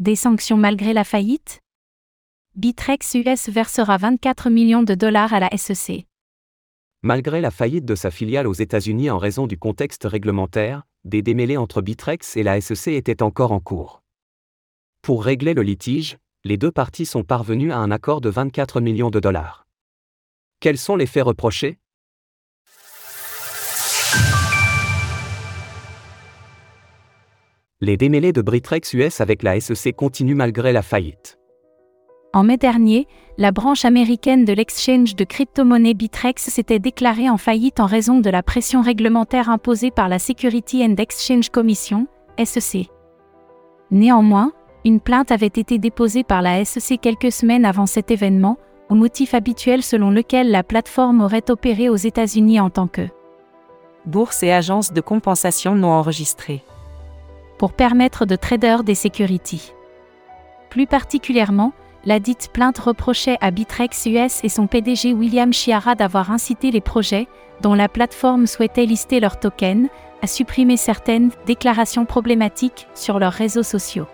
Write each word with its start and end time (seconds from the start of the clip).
Des 0.00 0.16
sanctions 0.16 0.56
malgré 0.56 0.94
la 0.94 1.04
faillite? 1.04 1.60
Bitrex 2.54 3.16
US 3.16 3.50
versera 3.50 3.98
24 3.98 4.48
millions 4.48 4.82
de 4.82 4.94
dollars 4.94 5.34
à 5.34 5.40
la 5.40 5.54
SEC. 5.54 6.06
Malgré 7.02 7.42
la 7.42 7.50
faillite 7.50 7.84
de 7.84 7.94
sa 7.94 8.10
filiale 8.10 8.46
aux 8.46 8.54
États-Unis 8.54 9.10
en 9.10 9.18
raison 9.18 9.46
du 9.46 9.58
contexte 9.58 10.04
réglementaire, 10.04 10.84
des 11.04 11.20
démêlés 11.20 11.58
entre 11.58 11.82
Bitrex 11.82 12.38
et 12.38 12.42
la 12.42 12.58
SEC 12.62 12.94
étaient 12.94 13.22
encore 13.22 13.52
en 13.52 13.60
cours. 13.60 14.02
Pour 15.02 15.22
régler 15.22 15.52
le 15.52 15.60
litige, 15.60 16.16
les 16.44 16.56
deux 16.56 16.72
parties 16.72 17.04
sont 17.04 17.22
parvenues 17.22 17.70
à 17.70 17.76
un 17.76 17.90
accord 17.90 18.22
de 18.22 18.30
24 18.30 18.80
millions 18.80 19.10
de 19.10 19.20
dollars. 19.20 19.66
Quels 20.60 20.78
sont 20.78 20.96
les 20.96 21.04
faits 21.04 21.24
reprochés? 21.24 21.78
Les 27.82 27.96
démêlés 27.96 28.34
de 28.34 28.42
Bitrex 28.42 28.92
US 28.92 29.22
avec 29.22 29.42
la 29.42 29.58
SEC 29.58 29.96
continuent 29.96 30.34
malgré 30.34 30.70
la 30.70 30.82
faillite. 30.82 31.38
En 32.34 32.42
mai 32.42 32.58
dernier, 32.58 33.06
la 33.38 33.52
branche 33.52 33.86
américaine 33.86 34.44
de 34.44 34.52
l'exchange 34.52 35.16
de 35.16 35.24
crypto-monnaie 35.24 35.94
Bitrex 35.94 36.42
s'était 36.42 36.78
déclarée 36.78 37.30
en 37.30 37.38
faillite 37.38 37.80
en 37.80 37.86
raison 37.86 38.20
de 38.20 38.28
la 38.28 38.42
pression 38.42 38.82
réglementaire 38.82 39.48
imposée 39.48 39.90
par 39.90 40.10
la 40.10 40.18
Security 40.18 40.84
and 40.84 40.96
Exchange 40.96 41.48
Commission, 41.48 42.06
SEC. 42.44 42.90
Néanmoins, 43.90 44.52
une 44.84 45.00
plainte 45.00 45.32
avait 45.32 45.46
été 45.46 45.78
déposée 45.78 46.22
par 46.22 46.42
la 46.42 46.62
SEC 46.62 47.00
quelques 47.00 47.32
semaines 47.32 47.64
avant 47.64 47.86
cet 47.86 48.10
événement, 48.10 48.58
au 48.90 48.94
motif 48.94 49.32
habituel 49.32 49.82
selon 49.82 50.10
lequel 50.10 50.50
la 50.50 50.62
plateforme 50.62 51.22
aurait 51.22 51.50
opéré 51.50 51.88
aux 51.88 51.96
États-Unis 51.96 52.60
en 52.60 52.68
tant 52.68 52.88
que 52.88 53.08
bourse 54.04 54.42
et 54.42 54.52
agence 54.52 54.92
de 54.92 55.00
compensation 55.00 55.74
non 55.74 55.88
enregistrée 55.88 56.62
pour 57.60 57.74
permettre 57.74 58.24
de 58.24 58.36
traders 58.36 58.84
des 58.84 58.94
securities. 58.94 59.74
Plus 60.70 60.86
particulièrement, 60.86 61.74
la 62.06 62.18
dite 62.18 62.48
plainte 62.54 62.78
reprochait 62.78 63.36
à 63.42 63.50
Bitrex 63.50 64.06
US 64.06 64.40
et 64.42 64.48
son 64.48 64.66
PDG 64.66 65.12
William 65.12 65.52
Chiara 65.52 65.94
d'avoir 65.94 66.30
incité 66.30 66.70
les 66.70 66.80
projets, 66.80 67.28
dont 67.60 67.74
la 67.74 67.90
plateforme 67.90 68.46
souhaitait 68.46 68.86
lister 68.86 69.20
leurs 69.20 69.38
tokens, 69.38 69.88
à 70.22 70.26
supprimer 70.26 70.78
certaines 70.78 71.32
déclarations 71.44 72.06
problématiques 72.06 72.88
sur 72.94 73.18
leurs 73.18 73.34
réseaux 73.34 73.62
sociaux. 73.62 74.06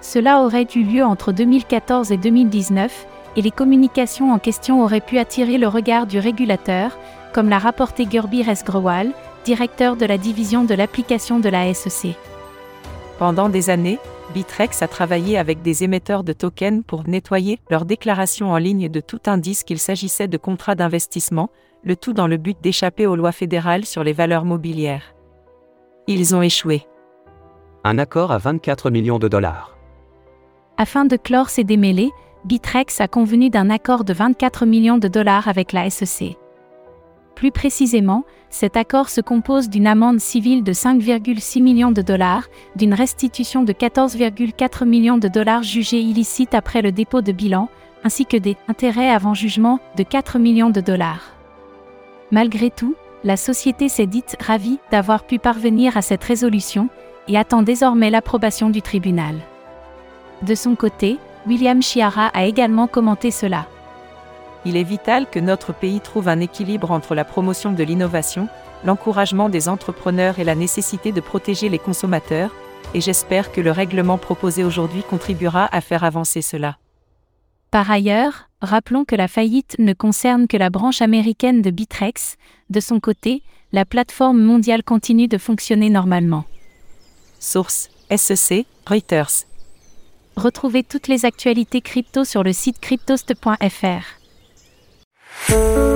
Cela 0.00 0.42
aurait 0.42 0.66
eu 0.74 0.82
lieu 0.82 1.04
entre 1.04 1.30
2014 1.30 2.10
et 2.10 2.16
2019, 2.16 3.06
et 3.36 3.42
les 3.42 3.52
communications 3.52 4.32
en 4.32 4.40
question 4.40 4.82
auraient 4.82 5.00
pu 5.00 5.18
attirer 5.18 5.58
le 5.58 5.68
regard 5.68 6.08
du 6.08 6.18
régulateur, 6.18 6.98
comme 7.32 7.50
l'a 7.50 7.60
rapporté 7.60 8.04
Gerby 8.10 8.42
Resgrewal, 8.42 9.12
directeur 9.44 9.94
de 9.94 10.06
la 10.06 10.18
division 10.18 10.64
de 10.64 10.74
l'application 10.74 11.38
de 11.38 11.50
la 11.50 11.72
SEC. 11.72 12.16
Pendant 13.18 13.48
des 13.48 13.68
années, 13.68 13.98
Bitrex 14.32 14.80
a 14.80 14.86
travaillé 14.86 15.38
avec 15.38 15.60
des 15.60 15.82
émetteurs 15.82 16.22
de 16.22 16.32
tokens 16.32 16.84
pour 16.86 17.08
nettoyer 17.08 17.58
leurs 17.68 17.84
déclarations 17.84 18.52
en 18.52 18.58
ligne 18.58 18.88
de 18.88 19.00
tout 19.00 19.20
indice 19.26 19.64
qu'il 19.64 19.80
s'agissait 19.80 20.28
de 20.28 20.36
contrats 20.36 20.76
d'investissement, 20.76 21.50
le 21.82 21.96
tout 21.96 22.12
dans 22.12 22.28
le 22.28 22.36
but 22.36 22.56
d'échapper 22.60 23.06
aux 23.06 23.16
lois 23.16 23.32
fédérales 23.32 23.84
sur 23.84 24.04
les 24.04 24.12
valeurs 24.12 24.44
mobilières. 24.44 25.14
Ils 26.06 26.36
ont 26.36 26.42
échoué. 26.42 26.86
Un 27.82 27.98
accord 27.98 28.30
à 28.30 28.38
24 28.38 28.90
millions 28.90 29.18
de 29.18 29.26
dollars. 29.26 29.76
Afin 30.76 31.04
de 31.04 31.16
clore 31.16 31.50
ces 31.50 31.64
démêlés, 31.64 32.10
Bitrex 32.44 33.00
a 33.00 33.08
convenu 33.08 33.50
d'un 33.50 33.68
accord 33.68 34.04
de 34.04 34.12
24 34.12 34.64
millions 34.64 34.98
de 34.98 35.08
dollars 35.08 35.48
avec 35.48 35.72
la 35.72 35.90
SEC. 35.90 36.36
Plus 37.38 37.52
précisément, 37.52 38.24
cet 38.50 38.76
accord 38.76 39.08
se 39.08 39.20
compose 39.20 39.68
d'une 39.68 39.86
amende 39.86 40.18
civile 40.18 40.64
de 40.64 40.72
5,6 40.72 41.62
millions 41.62 41.92
de 41.92 42.02
dollars, 42.02 42.48
d'une 42.74 42.94
restitution 42.94 43.62
de 43.62 43.72
14,4 43.72 44.84
millions 44.84 45.18
de 45.18 45.28
dollars 45.28 45.62
jugés 45.62 46.00
illicites 46.00 46.54
après 46.54 46.82
le 46.82 46.90
dépôt 46.90 47.20
de 47.20 47.30
bilan, 47.30 47.68
ainsi 48.02 48.26
que 48.26 48.36
des 48.36 48.56
intérêts 48.66 49.08
avant 49.08 49.34
jugement 49.34 49.78
de 49.96 50.02
4 50.02 50.40
millions 50.40 50.70
de 50.70 50.80
dollars. 50.80 51.32
Malgré 52.32 52.70
tout, 52.70 52.96
la 53.22 53.36
société 53.36 53.88
s'est 53.88 54.06
dite 54.06 54.36
ravie 54.40 54.80
d'avoir 54.90 55.22
pu 55.22 55.38
parvenir 55.38 55.96
à 55.96 56.02
cette 56.02 56.24
résolution 56.24 56.88
et 57.28 57.38
attend 57.38 57.62
désormais 57.62 58.10
l'approbation 58.10 58.68
du 58.68 58.82
tribunal. 58.82 59.36
De 60.42 60.56
son 60.56 60.74
côté, 60.74 61.18
William 61.46 61.82
Chiara 61.82 62.32
a 62.34 62.46
également 62.46 62.88
commenté 62.88 63.30
cela 63.30 63.68
il 64.64 64.76
est 64.76 64.84
vital 64.84 65.28
que 65.30 65.38
notre 65.38 65.72
pays 65.72 66.00
trouve 66.00 66.28
un 66.28 66.40
équilibre 66.40 66.90
entre 66.90 67.14
la 67.14 67.24
promotion 67.24 67.72
de 67.72 67.82
l'innovation, 67.84 68.48
l'encouragement 68.84 69.48
des 69.48 69.68
entrepreneurs 69.68 70.38
et 70.38 70.44
la 70.44 70.54
nécessité 70.54 71.12
de 71.12 71.20
protéger 71.20 71.68
les 71.68 71.78
consommateurs, 71.78 72.54
et 72.94 73.00
j'espère 73.00 73.52
que 73.52 73.60
le 73.60 73.70
règlement 73.70 74.18
proposé 74.18 74.64
aujourd'hui 74.64 75.02
contribuera 75.02 75.68
à 75.72 75.80
faire 75.80 76.04
avancer 76.04 76.42
cela. 76.42 76.78
Par 77.70 77.90
ailleurs, 77.90 78.48
rappelons 78.62 79.04
que 79.04 79.14
la 79.14 79.28
faillite 79.28 79.76
ne 79.78 79.92
concerne 79.92 80.48
que 80.48 80.56
la 80.56 80.70
branche 80.70 81.02
américaine 81.02 81.60
de 81.60 81.70
Bitrex, 81.70 82.36
de 82.70 82.80
son 82.80 82.98
côté, 82.98 83.42
la 83.72 83.84
plateforme 83.84 84.40
mondiale 84.40 84.82
continue 84.82 85.28
de 85.28 85.36
fonctionner 85.36 85.90
normalement. 85.90 86.44
Source 87.38 87.90
SEC, 88.14 88.66
Reuters. 88.86 89.44
Retrouvez 90.36 90.82
toutes 90.82 91.08
les 91.08 91.26
actualités 91.26 91.82
crypto 91.82 92.24
sur 92.24 92.42
le 92.42 92.52
site 92.52 92.80
cryptost.fr. 92.80 94.17
Thank 95.48 95.78
you. 95.78 95.87